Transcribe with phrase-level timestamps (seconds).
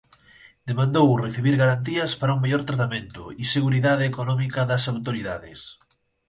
[0.69, 5.59] Demandou recibir garantías para un mellor tratamento e seguridade económica das autoridades.